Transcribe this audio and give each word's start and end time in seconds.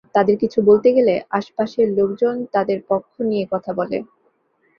তাদের 0.15 0.35
কিছু 0.37 0.59
বলতে 0.61 0.89
গেলে 0.93 1.13
আশপাশের 1.31 1.87
লোকজন 1.97 2.35
তাদের 2.53 2.79
পক্ষ 2.89 3.13
নিয়ে 3.21 3.45
কথা 3.51 3.71
বলে। 3.73 3.97